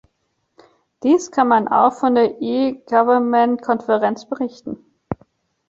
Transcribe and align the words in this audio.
Dies 1.03 1.29
kann 1.29 1.47
man 1.47 1.67
auch 1.67 1.93
von 1.93 2.15
der 2.15 2.41
e-Government-Konferenz 2.41 4.25
berichten. 4.27 4.79